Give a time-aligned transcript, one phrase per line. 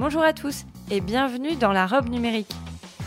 [0.00, 2.50] Bonjour à tous et bienvenue dans la robe numérique.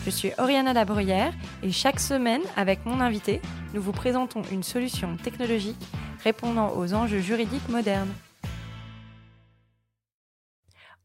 [0.04, 1.32] Je suis Oriana Labruyère
[1.64, 5.84] et chaque semaine, avec mon invité, nous vous présentons une solution technologique
[6.22, 8.14] répondant aux enjeux juridiques modernes.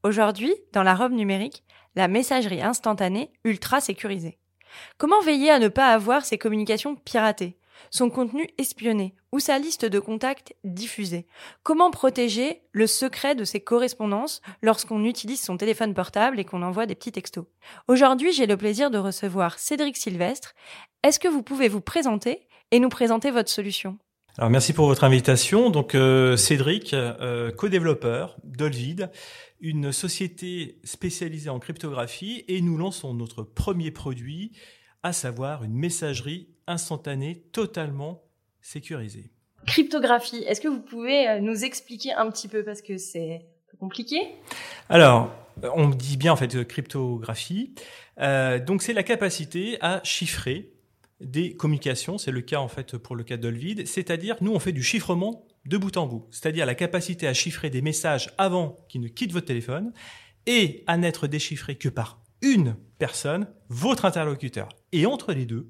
[0.03, 1.63] Aujourd'hui, dans la robe numérique,
[1.95, 4.37] la messagerie instantanée ultra sécurisée.
[4.99, 7.57] Comment veiller à ne pas avoir ses communications piratées,
[7.91, 11.27] son contenu espionné ou sa liste de contacts diffusée
[11.63, 16.85] Comment protéger le secret de ses correspondances lorsqu'on utilise son téléphone portable et qu'on envoie
[16.85, 17.45] des petits textos?
[17.87, 20.53] Aujourd'hui, j'ai le plaisir de recevoir Cédric Sylvestre.
[21.03, 23.97] Est-ce que vous pouvez vous présenter et nous présenter votre solution?
[24.37, 25.69] Alors merci pour votre invitation.
[25.69, 29.09] Donc euh, Cédric, euh, co-développeur d'Olvid,
[29.59, 34.51] une société spécialisée en cryptographie, et nous lançons notre premier produit,
[35.03, 38.23] à savoir une messagerie instantanée totalement
[38.61, 39.31] sécurisée.
[39.65, 43.45] Cryptographie, est-ce que vous pouvez euh, nous expliquer un petit peu parce que c'est
[43.79, 44.19] compliqué?
[44.87, 45.31] Alors,
[45.75, 47.75] on dit bien en fait cryptographie.
[48.17, 50.71] donc c'est la capacité à chiffrer
[51.19, 54.71] des communications, c'est le cas en fait pour le cas d'Olvid, c'est-à-dire nous on fait
[54.71, 59.01] du chiffrement de bout en bout, c'est-à-dire la capacité à chiffrer des messages avant qu'ils
[59.01, 59.91] ne quittent votre téléphone
[60.45, 64.69] et à n'être déchiffrés que par une personne, votre interlocuteur.
[64.91, 65.69] Et entre les deux,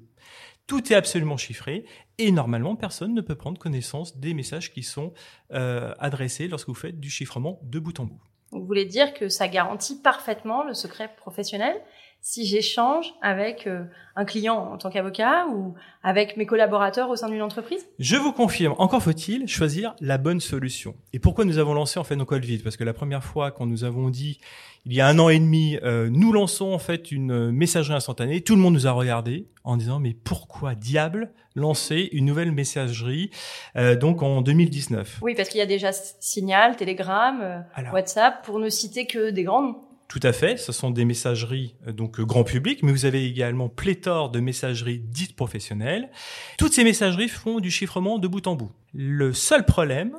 [0.70, 1.84] tout est absolument chiffré
[2.18, 5.12] et normalement personne ne peut prendre connaissance des messages qui sont
[5.52, 8.20] euh, adressés lorsque vous faites du chiffrement de bout en bout.
[8.52, 11.76] Vous voulez dire que ça garantit parfaitement le secret professionnel
[12.22, 17.28] si j'échange avec euh, un client en tant qu'avocat ou avec mes collaborateurs au sein
[17.28, 20.94] d'une entreprise Je vous confirme, encore faut-il choisir la bonne solution.
[21.12, 22.62] Et pourquoi nous avons lancé en fait nos vides?
[22.62, 24.38] Parce que la première fois quand nous avons dit
[24.86, 28.40] il y a un an et demi, euh, nous lançons en fait une messagerie instantanée,
[28.42, 33.30] tout le monde nous a regardé en disant mais pourquoi diable lancer une nouvelle messagerie
[33.76, 38.68] euh, donc en 2019 Oui, parce qu'il y a déjà Signal, Telegram, WhatsApp, pour ne
[38.68, 39.89] citer que des grands noms.
[40.10, 43.24] Tout à fait, ce sont des messageries euh, donc euh, grand public, mais vous avez
[43.24, 46.10] également pléthore de messageries dites professionnelles.
[46.58, 48.72] Toutes ces messageries font du chiffrement de bout en bout.
[48.92, 50.18] Le seul problème,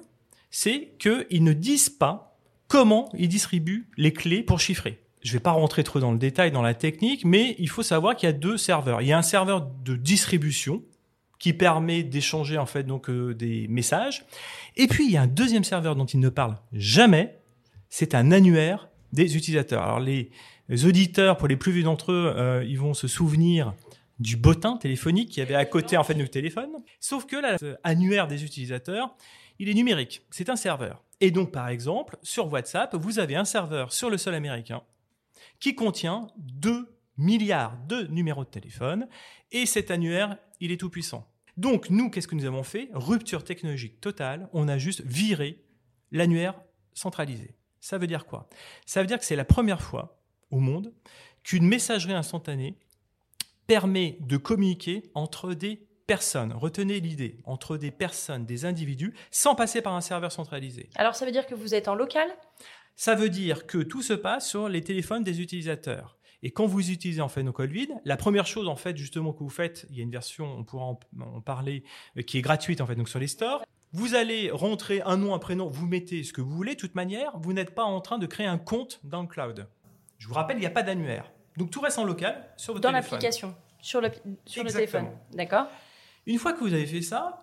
[0.50, 2.38] c'est qu'ils ne disent pas
[2.70, 5.04] comment ils distribuent les clés pour chiffrer.
[5.24, 7.84] Je ne vais pas rentrer trop dans le détail dans la technique, mais il faut
[7.84, 9.02] savoir qu'il y a deux serveurs.
[9.02, 10.82] Il y a un serveur de distribution
[11.38, 14.24] qui permet d'échanger en fait donc euh, des messages,
[14.78, 17.40] et puis il y a un deuxième serveur dont ils ne parlent jamais.
[17.90, 19.84] C'est un annuaire des utilisateurs.
[19.84, 20.32] Alors les
[20.86, 23.74] auditeurs, pour les plus vieux d'entre eux, euh, ils vont se souvenir
[24.20, 26.70] du bottin téléphonique qui avait à côté en fait de téléphone.
[27.00, 27.38] Sauf que
[27.84, 29.16] l'annuaire des utilisateurs,
[29.60, 30.22] il est numérique.
[30.30, 31.04] C'est un serveur.
[31.20, 34.84] Et donc par exemple, sur WhatsApp, vous avez un serveur sur le sol américain
[35.60, 39.08] qui contient 2 milliards de numéros de téléphone
[39.52, 41.28] et cet annuaire, il est tout puissant.
[41.58, 42.90] Donc nous, qu'est-ce que nous avons fait?
[42.94, 45.64] Rupture technologique totale, on a juste viré
[46.12, 46.56] l'annuaire
[46.94, 47.56] centralisé.
[47.82, 48.48] Ça veut dire quoi?
[48.86, 50.22] Ça veut dire que c'est la première fois
[50.52, 50.94] au monde
[51.44, 52.78] qu'une messagerie instantanée
[53.68, 56.54] permet de communiquer entre des personnes.
[56.54, 60.90] Retenez l'idée, entre des personnes, des individus, sans passer par un serveur centralisé.
[60.96, 62.30] Alors ça veut dire que vous êtes en local?
[62.96, 66.18] Ça veut dire que tout se passe sur les téléphones des utilisateurs.
[66.44, 69.32] Et quand vous utilisez en fait nos codes vides, la première chose en fait justement
[69.32, 71.84] que vous faites, il y a une version, on pourra en, parler,
[72.18, 73.64] euh, qui est gratuite en fait donc sur les stores.
[73.94, 76.76] Vous allez rentrer un nom, un prénom, vous mettez ce que vous voulez.
[76.76, 79.68] De toute manière, vous n'êtes pas en train de créer un compte dans le cloud.
[80.18, 81.32] Je vous rappelle, il n'y a pas d'annuaire.
[81.58, 83.10] Donc tout reste en local sur votre dans téléphone.
[83.10, 84.10] Dans l'application, sur, le,
[84.46, 85.10] sur le téléphone.
[85.34, 85.68] D'accord?
[86.26, 87.40] Une fois que vous avez fait ça,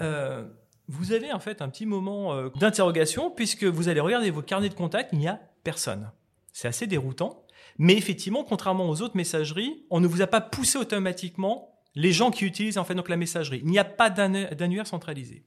[0.00, 0.44] euh,
[0.88, 4.70] vous avez en fait un petit moment euh, d'interrogation puisque vous allez regarder vos carnets
[4.70, 6.10] de contacts, il n'y a personne.
[6.52, 7.44] C'est assez déroutant.
[7.78, 12.30] Mais effectivement, contrairement aux autres messageries, on ne vous a pas poussé automatiquement les gens
[12.30, 13.60] qui utilisent en fait donc la messagerie.
[13.62, 15.44] Il n'y a pas d'annuaire centralisé.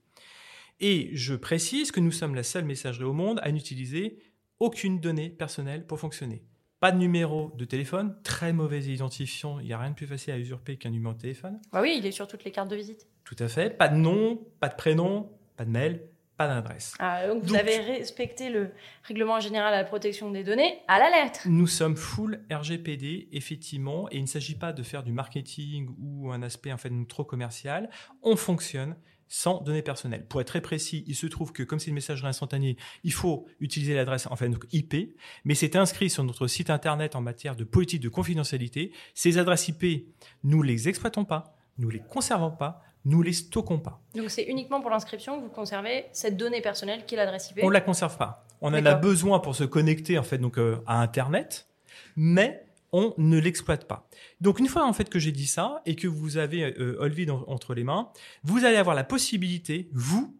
[0.80, 4.18] Et je précise que nous sommes la seule messagerie au monde à n'utiliser
[4.60, 6.42] aucune donnée personnelle pour fonctionner.
[6.80, 10.34] Pas de numéro de téléphone, très mauvais identifiant, il n'y a rien de plus facile
[10.34, 11.58] à usurper qu'un numéro de téléphone.
[11.72, 13.06] Ah oui, il est sur toutes les cartes de visite.
[13.24, 16.02] Tout à fait, pas de nom, pas de prénom, pas de mail,
[16.36, 16.94] pas d'adresse.
[16.98, 18.72] Ah, donc vous avez respecté le
[19.04, 21.40] règlement général à la protection des données à la lettre.
[21.46, 26.30] Nous sommes full RGPD, effectivement, et il ne s'agit pas de faire du marketing ou
[26.30, 27.88] un aspect en fait trop commercial.
[28.22, 28.96] On fonctionne
[29.28, 30.26] sans données personnelles.
[30.26, 33.46] Pour être très précis, il se trouve que comme c'est une messagerie instantanée, il faut
[33.60, 37.56] utiliser l'adresse en fait donc IP, mais c'est inscrit sur notre site internet en matière
[37.56, 38.92] de politique de confidentialité.
[39.14, 40.08] Ces adresses IP,
[40.44, 44.00] nous les exploitons pas, nous les conservons pas, nous les stockons pas.
[44.14, 47.60] Donc c'est uniquement pour l'inscription que vous conservez cette donnée personnelle qui est l'adresse IP.
[47.62, 48.44] On la conserve pas.
[48.60, 51.68] On en a besoin pour se connecter en fait donc euh, à internet,
[52.16, 52.65] mais
[52.98, 54.08] on ne l'exploite pas.
[54.40, 57.30] Donc une fois en fait que j'ai dit ça et que vous avez euh, Olvid
[57.30, 58.10] entre les mains,
[58.42, 60.34] vous allez avoir la possibilité, vous,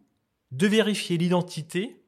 [0.53, 2.03] de vérifier l'identité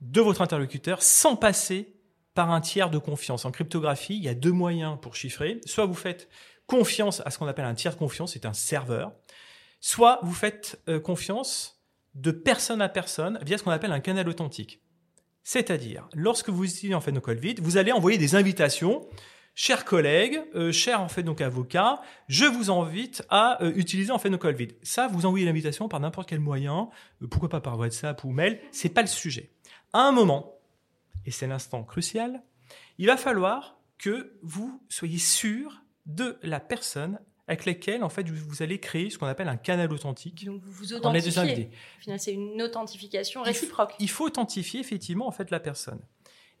[0.00, 1.94] de votre interlocuteur sans passer
[2.34, 3.44] par un tiers de confiance.
[3.44, 5.60] En cryptographie, il y a deux moyens pour chiffrer.
[5.64, 6.28] Soit vous faites
[6.66, 9.12] confiance à ce qu'on appelle un tiers de confiance, c'est un serveur.
[9.80, 11.80] Soit vous faites euh, confiance
[12.14, 14.82] de personne à personne via ce qu'on appelle un canal authentique.
[15.44, 19.06] C'est-à-dire, lorsque vous utilisez en fait nos vide, vous allez envoyer des invitations.
[19.58, 24.18] Chers collègues, euh, chers en fait donc avocats, je vous invite à euh, utiliser en
[24.18, 24.76] fait nos vide.
[24.82, 26.90] Ça, vous envoyez l'invitation par n'importe quel moyen,
[27.22, 29.50] euh, pourquoi pas par WhatsApp ou mail, c'est pas le sujet.
[29.94, 30.58] À un moment,
[31.24, 32.42] et c'est l'instant crucial,
[32.98, 37.18] il va falloir que vous soyez sûr de la personne
[37.48, 40.44] avec lesquels en fait vous allez créer ce qu'on appelle un canal authentique.
[40.44, 41.70] Donc vous vous authentifiez.
[41.98, 43.94] Au final, c'est une authentification réciproque.
[44.00, 46.00] Il faut, authentifier effectivement en fait la personne.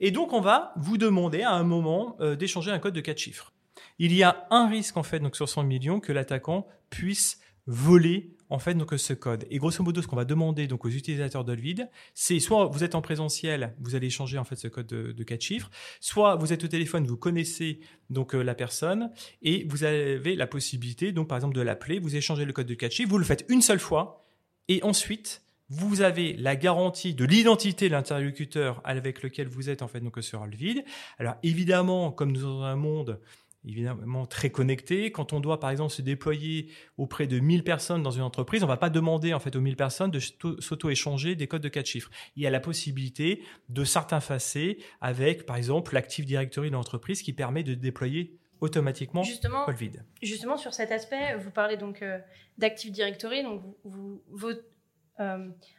[0.00, 3.18] Et donc on va vous demander à un moment euh, d'échanger un code de quatre
[3.18, 3.52] chiffres.
[3.98, 8.36] Il y a un risque en fait donc sur 100 millions que l'attaquant puisse voler
[8.48, 9.44] en fait donc ce code.
[9.50, 12.94] Et grosso modo, ce qu'on va demander donc aux utilisateurs d'Olvid, c'est soit vous êtes
[12.94, 15.70] en présentiel, vous allez échanger en fait ce code de, de 4 chiffres,
[16.00, 19.10] soit vous êtes au téléphone, vous connaissez donc euh, la personne
[19.42, 22.74] et vous avez la possibilité donc par exemple de l'appeler, vous échangez le code de
[22.74, 24.22] 4 chiffres, vous le faites une seule fois
[24.68, 29.88] et ensuite vous avez la garantie de l'identité de l'interlocuteur avec lequel vous êtes en
[29.88, 30.84] fait donc sur Olvid.
[31.18, 33.20] Alors évidemment, comme nous sommes dans un monde
[33.66, 35.10] évidemment très connecté.
[35.10, 38.66] Quand on doit, par exemple, se déployer auprès de 1000 personnes dans une entreprise, on
[38.66, 42.10] va pas demander, en fait, aux 1000 personnes de s'auto-échanger des codes de quatre chiffres.
[42.36, 47.32] Il y a la possibilité de s'interfacer avec, par exemple, l'Active Directory de l'entreprise qui
[47.32, 50.04] permet de déployer automatiquement justement, vide.
[50.22, 52.18] Justement, sur cet aspect, vous parlez donc euh,
[52.56, 54.22] d'Active Directory, donc vous,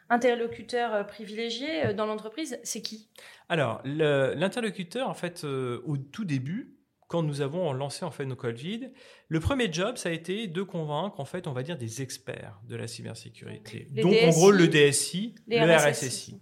[0.10, 3.10] interlocuteurs euh, privilégiés dans l'entreprise, c'est qui?
[3.50, 8.92] Alors, l'interlocuteur, en fait, au tout début, quand nous avons lancé en fait nos Covid,
[9.30, 12.60] le premier job, ça a été de convaincre en fait, on va dire des experts
[12.68, 13.88] de la cybersécurité.
[13.92, 16.42] Donc, en gros le DSI, le RSSI.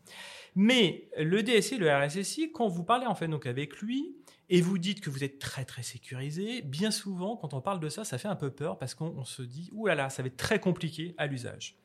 [0.56, 4.16] Mais le DSI, le RSSI, quand vous parlez en fait donc avec lui
[4.50, 7.90] et vous dites que vous êtes très très sécurisé, bien souvent quand on parle de
[7.90, 10.28] ça, ça fait un peu peur parce qu'on se dit ouh là là, ça va
[10.28, 11.78] être très compliqué à l'usage.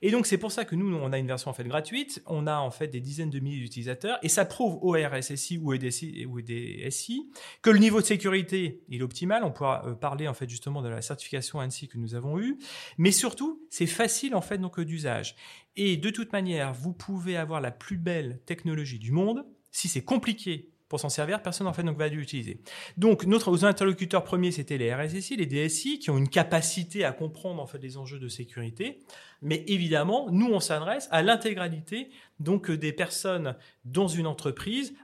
[0.00, 2.46] Et donc c'est pour ça que nous, on a une version en fait gratuite, on
[2.46, 5.76] a en fait des dizaines de milliers d'utilisateurs, et ça prouve au RSSI ou au
[5.76, 7.30] DSI
[7.62, 9.42] que le niveau de sécurité est optimal.
[9.42, 12.58] On pourra euh, parler en fait justement de la certification ANSI que nous avons eue,
[12.96, 15.34] mais surtout c'est facile en fait donc d'usage.
[15.76, 19.44] Et de toute manière, vous pouvez avoir la plus belle technologie du monde.
[19.70, 22.60] Si c'est compliqué pour s'en servir, personne en fait donc va l'utiliser.
[22.96, 27.62] Donc notre interlocuteurs premiers c'était les RSSI, les DSI qui ont une capacité à comprendre
[27.62, 29.00] en fait les enjeux de sécurité,
[29.42, 34.94] mais évidemment nous on s'adresse à l'intégralité donc des personnes dans une entreprise,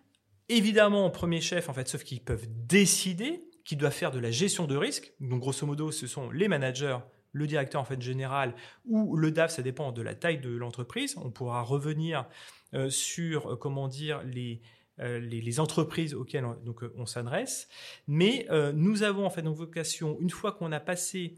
[0.49, 4.31] évidemment en premier chef en fait sauf qu'ils peuvent décider, qui doivent faire de la
[4.31, 5.13] gestion de risque.
[5.21, 6.99] Donc grosso modo ce sont les managers
[7.35, 8.55] le directeur en fait général
[8.87, 11.17] ou le DAF, ça dépend de la taille de l'entreprise.
[11.19, 12.27] On pourra revenir
[12.73, 14.63] euh, sur euh, comment dire les
[15.01, 17.69] euh, les, entreprises auxquelles on, donc, euh, on s'adresse.
[18.07, 21.35] Mais euh, nous avons en fait donc vocation, une fois qu'on a passé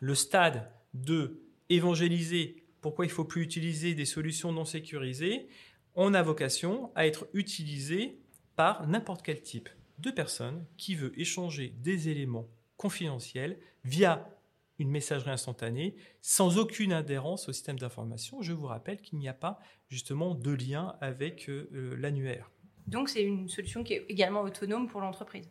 [0.00, 5.48] le stade de évangéliser pourquoi il faut plus utiliser des solutions non sécurisées,
[5.96, 8.20] on a vocation à être utilisé
[8.56, 9.68] par n'importe quel type
[9.98, 14.30] de personne qui veut échanger des éléments confidentiels via
[14.78, 18.40] une messagerie instantanée sans aucune adhérence au système d'information.
[18.40, 22.50] Je vous rappelle qu'il n'y a pas justement de lien avec l'annuaire.
[22.88, 25.48] Donc, c'est une solution qui est également autonome pour l'entreprise.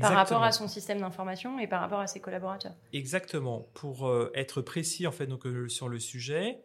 [0.00, 2.74] Par rapport à son système d'information et par rapport à ses collaborateurs.
[2.92, 3.68] Exactement.
[3.74, 6.58] Pour euh, être précis en fait donc, euh, sur le sujet,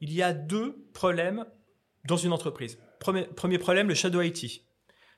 [0.00, 1.46] il y a deux problèmes
[2.04, 2.78] dans une entreprise.
[3.00, 4.62] Premier, premier problème, le shadow IT,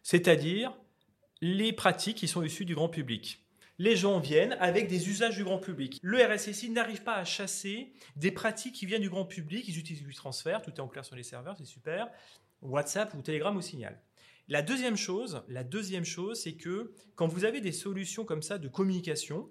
[0.02, 0.73] c'est-à-dire
[1.40, 3.45] les pratiques qui sont issues du grand public.
[3.81, 6.00] Les gens viennent avec des usages du grand public.
[6.02, 9.67] Le RSSI n'arrive pas à chasser des pratiques qui viennent du grand public.
[9.69, 12.09] Ils utilisent du transfert, tout est en clair sur les serveurs, c'est super.
[12.61, 14.00] WhatsApp ou Telegram ou Signal.
[14.49, 18.57] La deuxième chose, la deuxième chose, c'est que quand vous avez des solutions comme ça
[18.57, 19.50] de communication,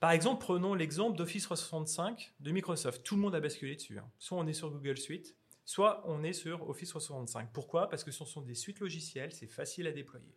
[0.00, 3.02] par exemple, prenons l'exemple d'Office 365 de Microsoft.
[3.02, 3.98] Tout le monde a basculé dessus.
[3.98, 4.10] Hein.
[4.18, 7.52] Soit on est sur Google Suite, soit on est sur Office 365.
[7.52, 7.90] Pourquoi?
[7.90, 10.34] Parce que ce sont des suites logicielles, c'est facile à déployer.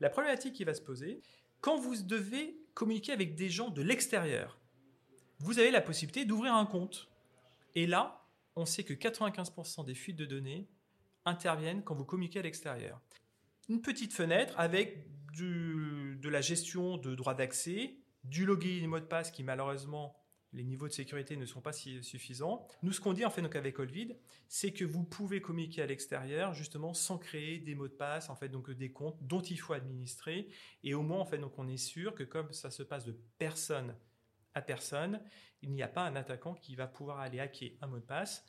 [0.00, 1.20] La problématique qui va se poser,
[1.60, 4.58] quand vous devez communiquer avec des gens de l'extérieur,
[5.38, 7.10] vous avez la possibilité d'ouvrir un compte
[7.74, 8.24] Et là,
[8.56, 10.66] on sait que 95% des fuites de données
[11.26, 13.02] interviennent quand vous communiquez à l'extérieur.
[13.68, 19.04] Une petite fenêtre avec de la gestion de droits d'accès, du login et mot de
[19.04, 20.16] passe qui malheureusement
[20.52, 22.68] les niveaux de sécurité ne sont pas si suffisants.
[22.82, 24.16] Nous, ce qu'on dit en fait donc avec Olvid,
[24.48, 28.36] c'est que vous pouvez communiquer à l'extérieur justement sans créer des mots de passe, en
[28.36, 30.48] fait donc des comptes dont il faut administrer.
[30.84, 33.18] Et au moins en fait donc on est sûr que comme ça se passe de
[33.38, 33.96] personne
[34.54, 35.20] à personne,
[35.62, 38.44] il n'y a pas un attaquant qui va pouvoir aller hacker un mot de passe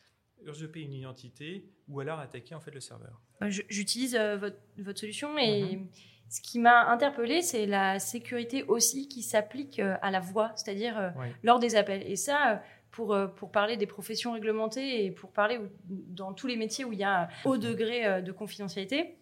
[0.45, 3.21] usurper une identité ou alors attaquer en fait le serveur.
[3.41, 5.87] Euh, j'utilise euh, votre, votre, solution et mhm.
[6.29, 11.13] ce qui m'a interpellé, c'est la sécurité aussi qui s'applique euh, à la voix, c'est-à-dire
[11.43, 12.03] lors des appels.
[12.05, 16.85] Et ça, pour, pour parler des professions réglementées et pour parler dans tous les métiers
[16.85, 19.17] où il y a un haut degré de confidentialité,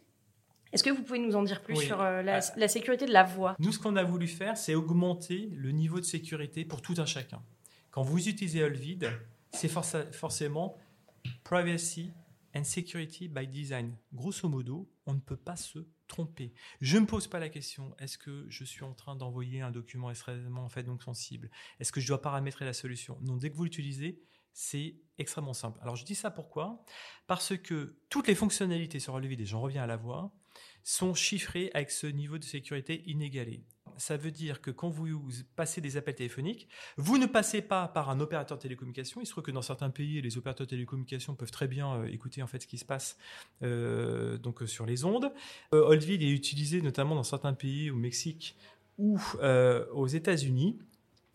[0.72, 3.56] est-ce que vous pouvez nous en dire plus sur la, la, sécurité de la voix?
[3.60, 7.06] Nous, ce qu'on a voulu faire, c'est augmenter le niveau de sécurité pour tout un
[7.06, 7.44] chacun.
[7.92, 9.12] Quand vous utilisez Olvid,
[9.52, 10.76] c'est forcément
[11.44, 12.12] Privacy
[12.56, 13.96] and Security by Design.
[14.14, 16.54] Grosso modo, on ne peut pas se tromper.
[16.82, 19.72] Je ne me pose pas la question est-ce que je suis en train d'envoyer un
[19.72, 21.50] document extrêmement en fait donc sensible?
[21.80, 23.18] Est-ce que je dois paramétrer la solution?
[23.22, 24.22] Non, dès que vous l'utilisez,
[24.54, 25.80] c'est extrêmement simple.
[25.82, 26.86] Alors je dis ça pourquoi?
[27.28, 30.36] Parce que toutes les fonctionnalités sur Olvid, et j'en reviens à la voix,
[30.84, 33.66] sont chiffrées avec ce niveau de sécurité inégalé
[33.98, 35.22] ça veut dire que quand vous
[35.56, 39.22] passez des appels téléphoniques, vous ne passez pas par un opérateur de télécommunication.
[39.22, 42.06] Il se trouve que dans certains pays, les opérateurs de télécommunication peuvent très bien euh,
[42.06, 43.18] écouter en fait ce qui se passe
[43.62, 45.32] euh, donc euh, sur les ondes.
[45.74, 48.56] Euh, est utilisé notamment dans certains pays, au Mexique
[48.98, 50.78] ou aux États-Unis.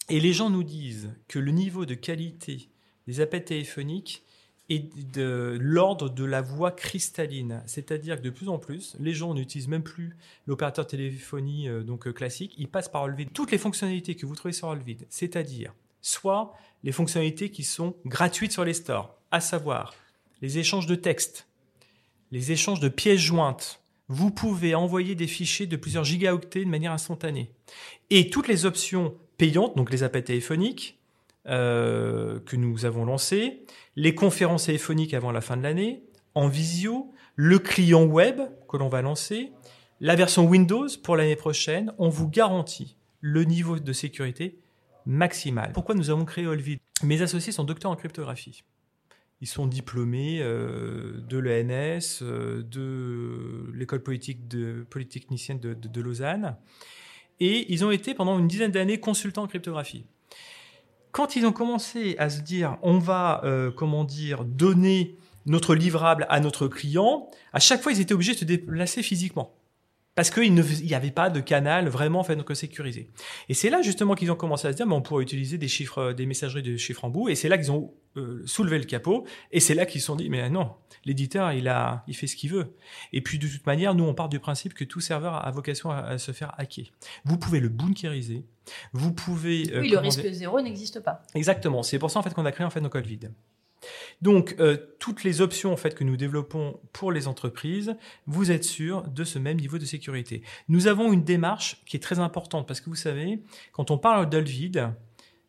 [0.09, 2.69] Et les gens nous disent que le niveau de qualité
[3.07, 4.23] des appels téléphoniques
[4.69, 7.63] et de l'ordre de la voix cristalline.
[7.67, 12.07] C'est-à-dire que de plus en plus, les gens n'utilisent même plus l'opérateur téléphonie euh, donc
[12.07, 13.33] euh, classique, ils passent par Olvid.
[13.33, 18.53] Toutes les fonctionnalités que vous trouvez sur Olvid, c'est-à-dire soit les fonctionnalités qui sont gratuites
[18.53, 19.95] sur les stores, à savoir
[20.43, 21.49] les échanges de textes,
[22.31, 26.93] les échanges de pièces jointes, vous pouvez envoyer des fichiers de plusieurs gigaoctets de manière
[26.93, 27.51] instantanée.
[28.11, 30.98] Et toutes les options payantes, donc les appels téléphoniques,
[31.49, 33.65] euh, que nous avons lancé,
[33.97, 36.03] les conférences téléphoniques avant la fin de l'année,
[36.35, 39.53] en visio, le client web que l'on va lancer,
[40.01, 44.59] la version Windows pour l'année prochaine, on vous garantit le niveau de sécurité
[45.07, 45.73] maximal.
[45.73, 46.79] Pourquoi nous avons créé Olvid?
[47.03, 48.63] Mes associés sont docteurs en cryptographie.
[49.41, 56.57] Ils sont diplômés euh, de l'ENS, euh, de l'école politique de, polytechnicienne de, de, Lausanne,
[57.41, 60.05] et ils ont été pendant une dizaine d'années consultants en cryptographie
[61.13, 66.27] quand ils ont commencé à se dire, on va, euh, comment dire, donner notre livrable
[66.29, 69.58] à notre client, à chaque fois, ils étaient obligés de se déplacer physiquement.
[70.19, 73.09] Parce qu'il n'y avait pas de canal vraiment fait donc sécurisé.
[73.49, 75.69] Et c'est là justement qu'ils ont commencé à se dire, mais on pourrait utiliser des
[75.69, 77.29] chiffres, des messageries de chiffres en bout.
[77.29, 79.25] Et c'est là qu'ils ont euh, soulevé le capot.
[79.53, 80.73] Et c'est là qu'ils se sont dit, mais non,
[81.05, 82.75] l'éditeur, il a, il fait ce qu'il veut.
[83.13, 85.93] Et puis de toute manière, nous, on part du principe que tout serveur a vocation
[85.93, 86.87] à, se faire hacker.
[87.25, 88.45] Vous pouvez le bunkeriser.
[88.93, 89.73] Vous pouvez.
[89.73, 91.23] Euh, oui, le risque zéro n'existe pas.
[91.37, 91.85] Exactement.
[91.85, 93.31] C'est pour ça en fait qu'on a créé en fait nos codes vides.
[94.23, 98.65] Donc, euh, toutes les options en fait que nous développons pour les entreprises, vous êtes
[98.65, 100.43] sûr de ce même niveau de sécurité.
[100.69, 103.43] Nous avons une démarche qui est très importante parce que vous savez,
[103.73, 104.93] quand on parle d'Olvid,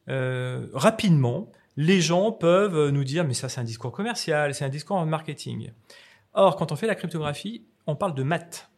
[0.09, 4.69] euh, rapidement, les gens peuvent nous dire mais ça c'est un discours commercial, c'est un
[4.69, 5.71] discours en marketing.
[6.33, 8.68] Or, quand on fait la cryptographie, on parle de maths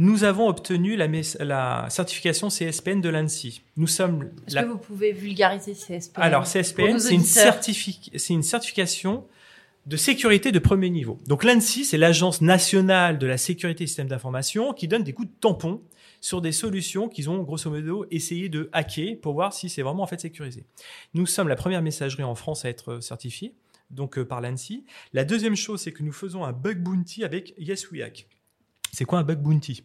[0.00, 1.06] nous avons obtenu la,
[1.40, 3.60] la certification CSPN de l'ANSI.
[3.76, 4.30] Nous sommes.
[4.46, 9.26] Est-ce que vous pouvez vulgariser CSPN Alors CSPN, c'est une, certification
[9.84, 11.18] de sécurité de premier niveau.
[11.26, 15.28] Donc l'ANSI, c'est l'Agence nationale de la sécurité des systèmes d'information qui donne des coups
[15.28, 15.82] de tampon
[16.22, 20.04] sur des solutions qu'ils ont grosso modo essayé de hacker pour voir si c'est vraiment
[20.04, 20.64] en fait sécurisé.
[21.12, 23.52] Nous sommes la première messagerie en France à être certifiée
[23.90, 24.86] donc euh, par l'ANSI.
[25.12, 28.28] La deuxième chose, c'est que nous faisons un bug bounty avec YesWeHack.
[28.92, 29.84] C'est quoi un bug bounty?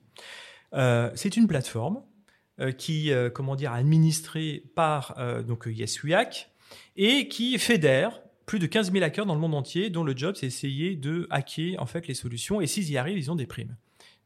[0.73, 2.01] Euh, C'est une plateforme
[2.59, 5.15] euh, qui, euh, comment dire, administrée par
[5.47, 6.49] donc YesWeHack
[6.95, 10.35] et qui fédère plus de 15 000 hackers dans le monde entier, dont le job
[10.37, 12.61] c'est essayer de hacker en fait les solutions.
[12.61, 13.75] Et s'ils y arrivent, ils ont des primes.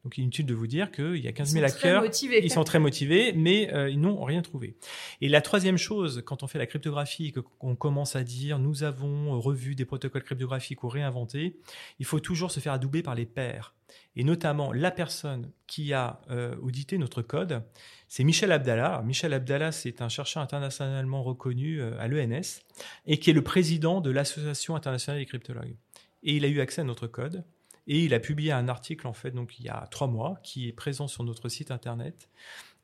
[0.04, 3.34] Donc inutile de vous dire qu'il y a 15 000 hackers, ils sont très motivés,
[3.34, 4.78] mais euh, ils n'ont rien trouvé.
[5.20, 9.40] Et la troisième chose, quand on fait la cryptographie, qu'on commence à dire nous avons
[9.40, 11.58] revu des protocoles cryptographiques ou réinventés,
[12.00, 13.74] il faut toujours se faire adouber par les pairs.
[14.16, 17.64] Et notamment la personne qui a euh, audité notre code,
[18.08, 19.02] c'est Michel Abdallah.
[19.06, 22.62] Michel Abdallah, c'est un chercheur internationalement reconnu euh, à l'ENS
[23.06, 25.76] et qui est le président de l'Association internationale des cryptologues.
[26.24, 27.44] Et il a eu accès à notre code.
[27.90, 30.70] Et il a publié un article, en fait, donc il y a trois mois, qui
[30.70, 32.30] est présent sur notre site internet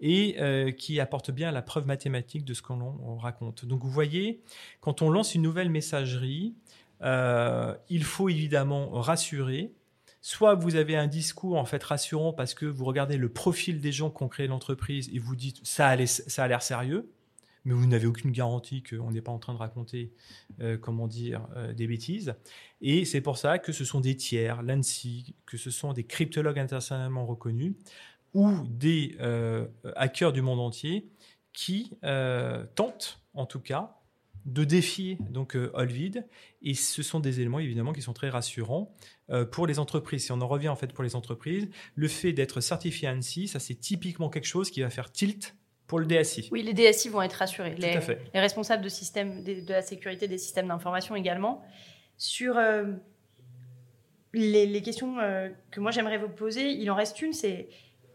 [0.01, 3.65] et euh, qui apporte bien la preuve mathématique de ce qu'on raconte.
[3.65, 4.41] Donc vous voyez,
[4.81, 6.55] quand on lance une nouvelle messagerie,
[7.03, 9.71] euh, il faut évidemment rassurer.
[10.21, 13.91] Soit vous avez un discours en fait rassurant parce que vous regardez le profil des
[13.91, 17.11] gens qui ont créé l'entreprise et vous dites ça a l'air sérieux,
[17.65, 20.13] mais vous n'avez aucune garantie qu'on n'est pas en train de raconter,
[20.61, 22.35] euh, comment dire, des bêtises.
[22.81, 26.59] Et c'est pour ça que ce sont des tiers, l'ANSI, que ce sont des cryptologues
[26.59, 27.73] internationalement reconnus,
[28.35, 31.09] ou des euh, hackers du monde entier
[31.53, 33.97] qui euh, tentent, en tout cas,
[34.45, 36.27] de défier donc euh, Olvid.
[36.61, 38.93] Et ce sont des éléments évidemment qui sont très rassurants
[39.51, 40.25] pour les entreprises.
[40.25, 43.59] Si on en revient en fait pour les entreprises, le fait d'être certifié ANSI, ça
[43.59, 45.55] c'est typiquement quelque chose qui va faire tilt
[45.87, 46.49] pour le DSI.
[46.51, 47.75] Oui, les DSI vont être rassurés.
[47.75, 48.19] Tout les, à fait.
[48.33, 51.63] les responsables de, système, de, la sécurité des systèmes d'information également.
[52.17, 52.57] Sur
[54.33, 55.17] les, les, questions
[55.71, 57.67] que moi j'aimerais vous poser, il en reste une, c'est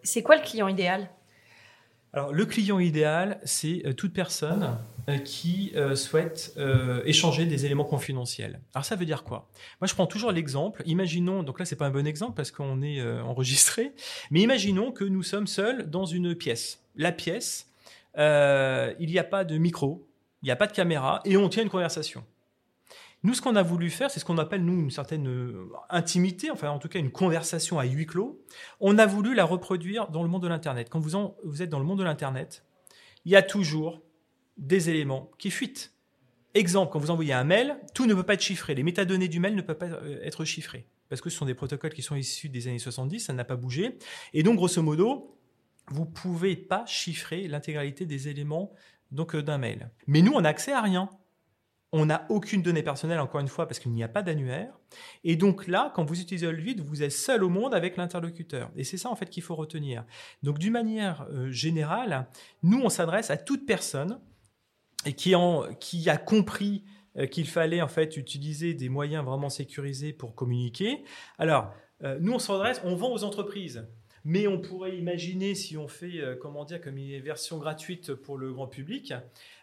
[0.02, 1.08] c'est quoi le client idéal?
[2.12, 4.76] Alors, le client idéal, c'est euh, toute personne
[5.08, 6.58] euh, qui euh, souhaite
[7.04, 8.60] échanger des éléments confidentiels.
[8.74, 9.48] Alors, ça veut dire quoi?
[9.80, 10.82] Moi, je prends toujours l'exemple.
[10.86, 13.92] Imaginons, donc là, c'est pas un bon exemple parce qu'on est enregistré,
[14.30, 16.82] mais imaginons que nous sommes seuls dans une pièce.
[17.00, 17.70] La pièce,
[18.16, 20.06] il n'y a pas de micro,
[20.42, 22.24] il n'y a pas de caméra, et on tient une conversation.
[23.22, 26.50] Nous, ce qu'on a voulu faire, c'est ce qu'on appelle, nous, une certaine euh, intimité,
[26.50, 28.42] enfin, en tout cas, une conversation à huis clos.
[28.80, 30.88] On a voulu la reproduire dans le monde de l'Internet.
[30.90, 32.64] Quand vous, vous êtes dans le monde de l'Internet,
[33.26, 34.00] il y a toujours
[34.56, 35.92] des éléments qui fuitent.
[36.54, 38.74] Exemple, quand vous envoyez un mail, tout ne peut pas être chiffré.
[38.74, 40.86] Les métadonnées du mail ne peuvent pas euh, être chiffrées.
[41.10, 43.56] Parce que ce sont des protocoles qui sont issus des années 70, ça n'a pas
[43.56, 43.98] bougé.
[44.32, 45.36] Et donc, grosso modo,
[45.90, 48.72] vous ne pouvez pas chiffrer l'intégralité des éléments
[49.10, 49.90] donc euh, d'un mail.
[50.06, 51.10] Mais nous, on n'a accès à rien.
[51.92, 54.78] On n'a aucune donnée personnelle, encore une fois, parce qu'il n'y a pas d'annuaire.
[55.24, 58.70] Et donc là, quand vous utilisez Olvid, vous êtes seul au monde avec l'interlocuteur.
[58.76, 60.04] Et c'est ça, en fait, qu'il faut retenir.
[60.44, 62.28] Donc, d'une manière euh, générale,
[62.62, 64.20] nous, on s'adresse à toute personne
[65.04, 65.34] et qui,
[65.80, 66.84] qui a compris
[67.16, 71.02] euh, qu'il fallait, en fait, utiliser des moyens vraiment sécurisés pour communiquer.
[71.38, 73.88] Alors, euh, nous, on s'adresse, on vend aux entreprises.
[74.24, 78.52] Mais on pourrait imaginer, si on fait, comment dire, comme une version gratuite pour le
[78.52, 79.14] grand public,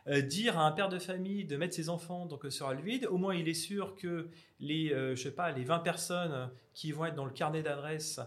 [0.10, 3.06] euh, dire à un père de famille de mettre ses enfants donc euh, sur Alvid,
[3.08, 4.30] au moins il est sûr que
[4.62, 8.22] les, euh, sais pas, les 20 personnes qui vont être dans le carnet d'adresse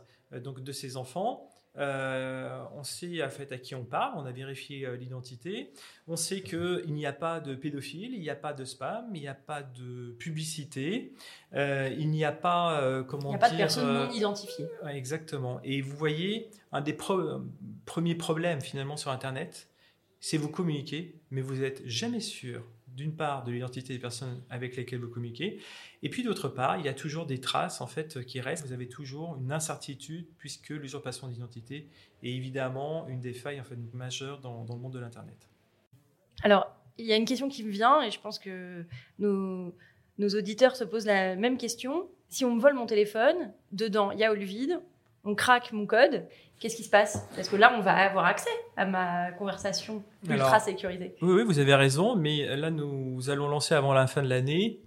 [0.44, 4.87] donc de ses enfants, on sait à, fait, à qui on parle, on a vérifié
[4.96, 5.72] l'identité,
[6.09, 9.20] on sait qu'il n'y a pas de pédophile, il n'y a pas de spam, il
[9.20, 11.12] n'y a pas de publicité,
[11.54, 14.66] il n'y a pas, comment il n'y a pas de personnes non identifiées.
[14.88, 15.61] exactement.
[15.64, 16.96] Et vous voyez, un des
[17.87, 19.68] premiers problèmes finalement sur Internet,
[20.20, 22.62] c'est vous communiquer, mais vous n'êtes jamais sûr,
[22.96, 25.61] d'une part, de l'identité des personnes avec lesquelles vous communiquez,
[26.03, 28.66] et puis d'autre part, il y a toujours des traces en fait qui restent.
[28.66, 31.88] Vous avez toujours une incertitude puisque l'usurpation d'identité
[32.22, 35.48] est évidemment une des failles en fait majeures dans, le monde de l'internet.
[36.42, 38.85] Alors, il y a une question qui me vient et je pense que
[39.18, 39.72] nos,
[40.18, 42.09] auditeurs se posent la même question.
[42.29, 44.81] Si on me vole mon téléphone, dedans il y a Olvide,
[45.24, 46.26] on craque mon code,
[46.59, 47.28] qu'est-ce qui se passe?
[47.37, 51.14] Parce que là, on va avoir accès à ma conversation ultra sécurisée.
[51.22, 54.80] Oui, oui, vous avez raison, mais là, nous allons lancer avant la fin de l'année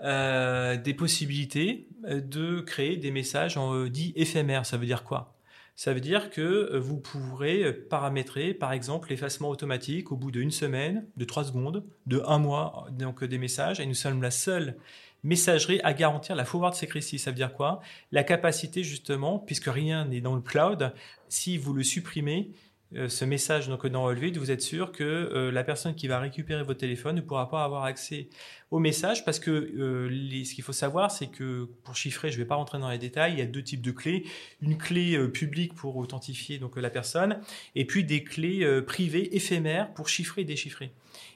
[0.00, 4.64] euh, des possibilités euh, de créer des messages en euh, dit éphémères.
[4.64, 5.34] Ça veut dire quoi?
[5.74, 11.06] Ça veut dire que vous pourrez paramétrer, par exemple, l'effacement automatique au bout d'une semaine,
[11.16, 13.80] de trois secondes, de un mois, donc des messages.
[13.80, 14.76] Et nous sommes la seule
[15.22, 17.18] messagerie à garantir la forward secrecy.
[17.18, 17.80] Ça veut dire quoi?
[18.12, 20.92] La capacité justement, puisque rien n'est dans le cloud,
[21.28, 22.52] si vous le supprimez,
[22.96, 26.18] euh, ce message donc dans Olvid, vous êtes sûr que euh, la personne qui va
[26.18, 28.28] récupérer votre téléphone ne pourra pas avoir accès
[28.70, 30.08] au message parce que euh,
[30.44, 32.96] ce qu'il faut savoir, c'est que pour chiffrer, je ne vais pas rentrer dans les
[32.96, 34.24] détails, il y a deux types de clés
[34.62, 37.40] une clé publique pour authentifier donc la personne
[37.74, 40.92] et puis des clés privées éphémères pour chiffrer et déchiffrer.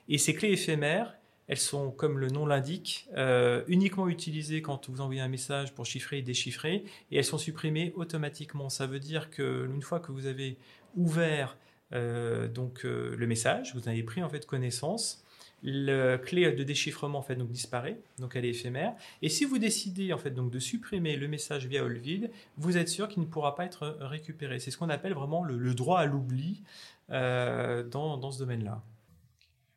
[0.08, 1.14] Et ces clés éphémères,
[1.48, 5.86] elles sont, comme le nom l'indique, euh, uniquement utilisées quand vous envoyez un message pour
[5.86, 8.68] chiffrer et déchiffrer, et elles sont supprimées automatiquement.
[8.68, 10.56] Ça veut dire que une fois que vous avez
[10.96, 11.56] ouvert
[11.92, 15.24] euh, donc euh, le message, vous avez pris en fait connaissance,
[15.64, 18.94] la clé de déchiffrement en fait donc disparaît, donc elle est éphémère.
[19.20, 22.88] Et si vous décidez en fait donc de supprimer le message via Olvid, vous êtes
[22.88, 24.58] sûr qu'il ne pourra pas être récupéré.
[24.58, 26.62] C'est ce qu'on appelle vraiment le, droit à l'oubli
[27.08, 28.82] dans ce domaine-là.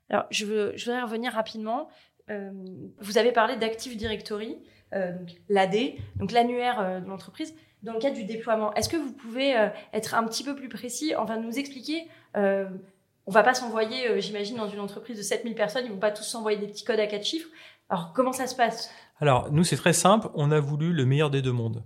[0.10, 1.90] Alors, je, veux, je voudrais revenir rapidement.
[2.30, 2.52] Euh,
[3.00, 4.58] vous avez parlé d'Active Directory,
[4.94, 5.12] euh,
[5.50, 5.76] l'AD,
[6.18, 8.74] donc l'annuaire euh, de l'entreprise, dans le cadre du déploiement.
[8.76, 12.08] Est-ce que vous pouvez euh, être un petit peu plus précis, enfin nous expliquer
[13.28, 16.24] on va pas s'envoyer, j'imagine, dans une entreprise de 7000 personnes, ils vont pas tous
[16.24, 17.50] s'envoyer des petits codes à quatre chiffres.
[17.90, 18.92] Alors, comment ça se passe?
[19.20, 20.28] Alors, nous, c'est très simple.
[20.36, 21.82] On a voulu le meilleur des deux mondes.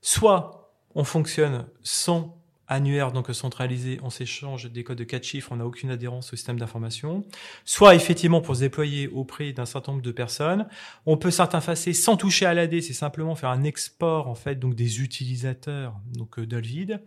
[0.00, 2.39] Soit on fonctionne sans
[2.70, 6.36] annuaire donc centralisé, on s'échange des codes de quatre chiffres, on n'a aucune adhérence au
[6.36, 7.24] système d'information.
[7.64, 10.66] Soit effectivement pour se déployer auprès d'un certain nombre de personnes,
[11.04, 14.74] on peut s'interfacer sans toucher à l'AD, c'est simplement faire un export en fait donc
[14.74, 17.02] des utilisateurs donc euh, d'Olvid.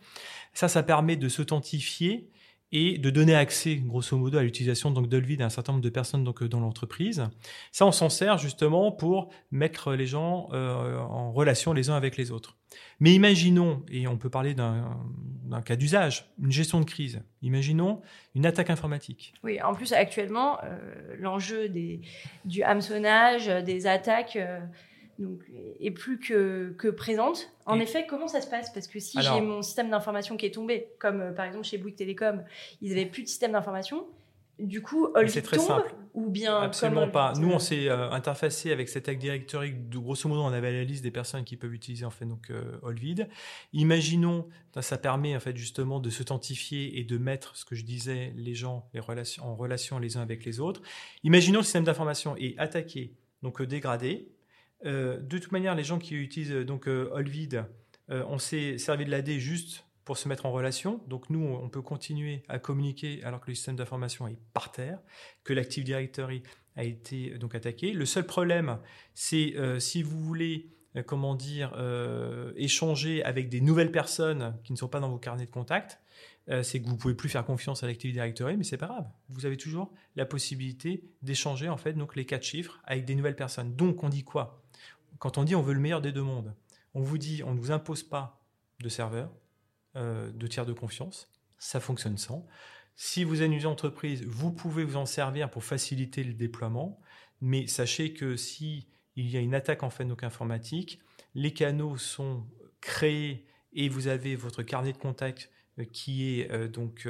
[0.53, 2.29] Ça, ça permet de s'authentifier
[2.73, 5.89] et de donner accès, grosso modo, à l'utilisation donc d'Olvid à un certain nombre de
[5.89, 7.23] personnes donc dans l'entreprise.
[7.71, 12.17] Ça, on s'en sert justement pour mettre les gens euh, en relation les uns avec
[12.17, 12.57] les autres.
[12.99, 17.21] Mais imaginons, et on peut parler d'un cas d'usage, une gestion de crise.
[17.43, 18.01] Imaginons
[18.33, 19.35] une attaque informatique.
[19.43, 24.35] Oui, en plus actuellement, euh, l'enjeu du hameçonnage, des attaques.
[24.35, 24.59] Euh,
[25.19, 25.43] donc,
[25.79, 27.51] est plus que, que présente.
[27.65, 28.71] En effet, comment ça se passe?
[28.73, 31.77] Parce que si j'ai mon système d'information qui est tombé, comme euh, par exemple chez
[31.77, 32.43] Bouygues Télécom,
[32.81, 34.05] ils n'avaient plus de système d'information,
[34.59, 35.95] du coup, Olvid très tombe simple.
[36.13, 37.33] ou bien Absolument pas.
[37.37, 39.73] Nous, on s'est euh, interfacé avec cette Active Directory.
[39.73, 42.51] De, grosso modo, on avait la liste des personnes qui peuvent utiliser en fait donc
[42.51, 43.27] euh, Olvid.
[43.73, 44.47] Imaginons,
[44.79, 48.53] ça permet en fait justement de s'authentifier et de mettre ce que je disais, les
[48.53, 50.81] gens les relations, en relation les uns avec les autres.
[51.23, 54.32] Imaginons le système d'information est attaqué, donc dégradé.
[54.85, 57.65] Euh, de toute manière, les gens qui utilisent euh, donc euh, Olvid,
[58.09, 61.01] on s'est servi de l'AD juste pour se mettre en relation.
[61.07, 64.99] Donc nous, on peut continuer à communiquer alors que le système d'information est par terre,
[65.43, 66.43] que l'Active Directory
[66.75, 67.91] a été donc attaqué.
[67.91, 68.77] Le seul problème,
[69.15, 70.69] c'est si vous voulez,
[71.07, 71.73] comment dire,
[72.55, 75.99] échanger avec des nouvelles personnes qui ne sont pas dans vos carnets de contact,
[76.61, 79.07] c'est que vous pouvez plus faire confiance à l'Active Directory, mais c'est pas grave.
[79.29, 83.37] Vous avez toujours la possibilité d'échanger en fait donc les quatre chiffres avec des nouvelles
[83.37, 83.75] personnes.
[83.75, 84.62] Donc on dit quoi?
[85.23, 86.53] Quand on dit on veut le meilleur des deux mondes,
[86.93, 88.45] on vous dit on ne vous impose pas
[88.81, 89.31] de serveur,
[89.95, 92.45] euh, de tiers de confiance, ça fonctionne sans.
[92.97, 96.99] Si vous êtes une entreprise, vous pouvez vous en servir pour faciliter le déploiement,
[97.39, 100.99] mais sachez que si il y a une attaque en fait donc informatique,
[101.35, 102.45] les canaux sont
[102.81, 107.07] créés et vous avez votre carnet de contact euh, qui est euh, donc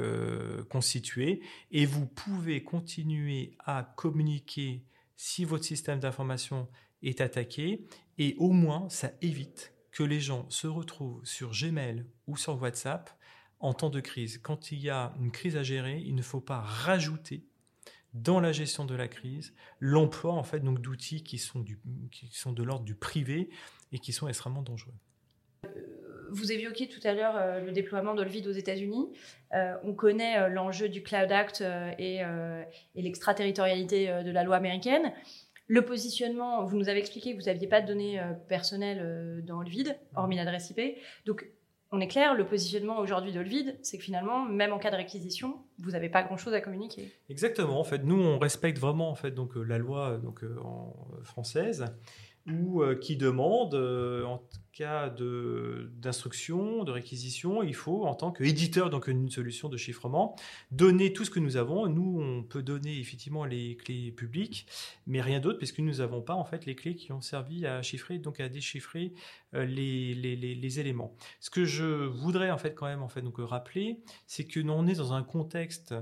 [0.68, 1.42] constitué.
[1.72, 4.84] Et vous pouvez continuer à communiquer
[5.16, 6.68] si votre système d'information
[7.04, 7.84] est attaqué
[8.18, 13.10] et au moins ça évite que les gens se retrouvent sur Gmail ou sur WhatsApp
[13.60, 14.38] en temps de crise.
[14.38, 17.44] Quand il y a une crise à gérer, il ne faut pas rajouter
[18.12, 21.80] dans la gestion de la crise l'emploi en fait donc d'outils qui sont du,
[22.12, 23.50] qui sont de l'ordre du privé
[23.92, 24.94] et qui sont extrêmement dangereux.
[26.30, 29.12] Vous évoquiez tout à l'heure euh, le déploiement d'Olvid aux États-Unis.
[29.54, 31.62] Euh, on connaît euh, l'enjeu du Cloud Act
[31.98, 32.22] et
[32.94, 35.12] l'extraterritorialité de la loi américaine.
[35.66, 39.40] Le positionnement, vous nous avez expliqué que vous n'aviez pas de données euh, personnelles euh,
[39.42, 40.98] dans le vide, hormis l'adresse IP.
[41.24, 41.46] Donc,
[41.90, 44.96] on est clair, le positionnement aujourd'hui de vide, c'est que finalement, même en cas de
[44.96, 47.12] réquisition, vous n'avez pas grand-chose à communiquer.
[47.30, 47.78] Exactement.
[47.78, 51.86] En fait, nous, on respecte vraiment en fait donc euh, la loi donc en, française
[52.46, 54.42] ou qui demande en
[54.74, 60.36] cas d'instruction, de, réquisition, il faut, en tant qu'éditeur, donc une solution de chiffrement,
[60.72, 61.86] donner tout ce que nous avons.
[61.86, 64.66] Nous, on peut donner effectivement les clés publiques,
[65.06, 67.82] mais rien d'autre, puisque nous n'avons pas en fait les clés qui ont servi à
[67.82, 69.14] chiffrer, donc à déchiffrer
[69.54, 71.14] euh, les, les, les, éléments.
[71.40, 74.72] Ce que je voudrais en fait quand même en fait donc rappeler, c'est que nous
[74.72, 75.94] on est dans un contexte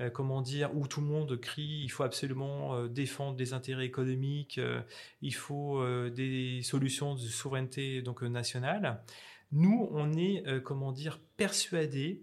[0.00, 3.84] euh, comment dire, où tout le monde crie, il faut absolument euh, défendre des intérêts
[3.84, 4.80] économiques, euh,
[5.20, 9.02] il faut des solutions de souveraineté donc nationale.
[9.52, 12.22] Nous, on est, comment dire, persuadés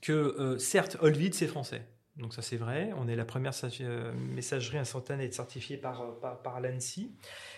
[0.00, 1.86] que certes, Olvid, c'est français.
[2.16, 3.52] Donc ça c'est vrai, on est la première
[4.14, 7.12] messagerie instantanée certifiée par, par, par l'ANSI.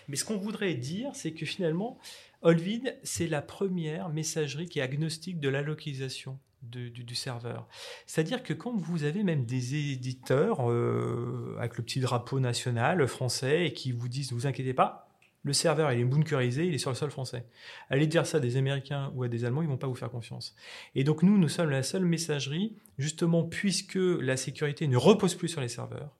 [0.07, 1.97] Mais ce qu'on voudrait dire, c'est que finalement,
[2.41, 7.67] Olvid, c'est la première messagerie qui est agnostique de la localisation du, serveur.
[8.05, 13.65] C'est-à-dire que quand vous avez même des éditeurs euh, avec le petit drapeau national français
[13.65, 15.09] et qui vous disent ne vous inquiétez pas,
[15.43, 17.45] le serveur il est bunkerisé, il est sur le sol français.
[17.89, 20.11] Allez dire ça à des Américains ou à des Allemands, ils vont pas vous faire
[20.11, 20.55] confiance.
[20.95, 25.47] Et donc nous, nous sommes la seule messagerie, justement puisque la sécurité ne repose plus
[25.47, 26.15] sur les serveurs,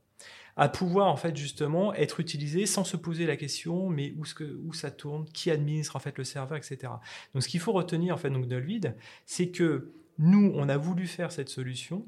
[0.59, 4.33] à pouvoir en fait justement être utilisé sans se poser la question mais où, ce
[4.33, 6.91] que, où ça tourne, qui administre en fait le serveur, etc.
[7.33, 8.95] Donc ce qu'il faut retenir en fait donc de Lvid,
[9.25, 12.05] c'est que nous, on a voulu faire cette solution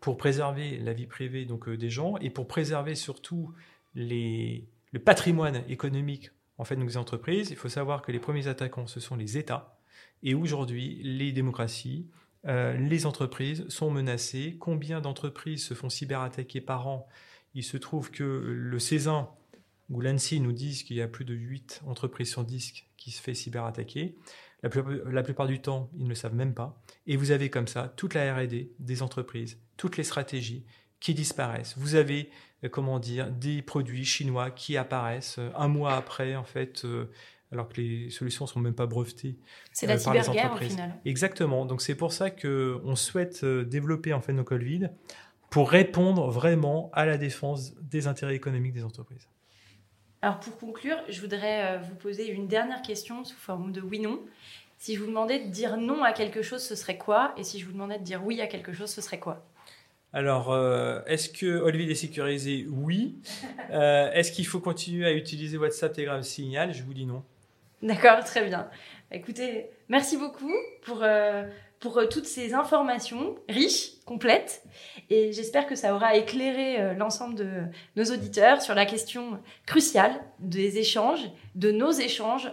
[0.00, 3.52] pour préserver la vie privée donc euh, des gens et pour préserver surtout
[3.94, 7.50] le patrimoine économique en fait des entreprises.
[7.50, 9.78] Il faut savoir que les premiers attaquants ce sont les États
[10.22, 12.08] et aujourd'hui les démocraties,
[12.46, 14.56] euh, les entreprises sont menacées.
[14.58, 17.06] Combien d'entreprises se font cyberattaquer par an
[17.54, 19.28] Il se trouve que le Césin
[19.90, 23.20] ou l'ANSI nous disent qu'il y a plus de 8 entreprises sur 10 qui se
[23.20, 24.16] fait cyberattaquer.
[24.62, 26.80] La, plupart du temps, ils ne le savent même pas.
[27.06, 30.66] Et vous avez comme ça toute la R&D des entreprises, toutes les stratégies
[31.00, 31.74] qui disparaissent.
[31.78, 32.30] Vous avez,
[32.62, 37.10] euh, comment dire, des produits chinois qui apparaissent euh, un mois après, en fait, euh,
[37.50, 39.38] alors que les solutions sont même pas brevetées.
[39.72, 41.00] C'est la cyberguerre au final.
[41.06, 41.64] Exactement.
[41.64, 44.92] Donc c'est pour ça que on souhaite développer en fait nos Colvid
[45.50, 49.28] pour répondre vraiment à la défense des intérêts économiques des entreprises.
[50.22, 54.20] Alors pour conclure, je voudrais vous poser une dernière question sous forme de oui/non.
[54.78, 57.34] Si je vous demandais de dire non à quelque chose, ce serait quoi?
[57.36, 59.44] Et si je vous demandais de dire oui à quelque chose, ce serait quoi?
[60.12, 63.16] Alors, euh, est-ce que Olivier est sécurisé Oui?
[63.70, 66.72] Euh, est-ce qu'il faut continuer à utiliser WhatsApp, Telegram, Signal?
[66.72, 67.22] Je vous dis non.
[67.82, 68.68] D'accord, très bien.
[69.12, 71.44] Écoutez, merci beaucoup pour, euh,
[71.80, 74.62] pour toutes ces informations riches, complètes.
[75.08, 77.62] Et j'espère que ça aura éclairé l'ensemble de
[77.96, 82.52] nos auditeurs sur la question cruciale des échanges, de nos échanges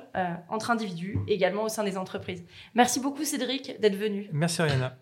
[0.50, 2.44] entre individus, également au sein des entreprises.
[2.74, 4.30] Merci beaucoup, Cédric, d'être venu.
[4.32, 4.98] Merci, Rihanna.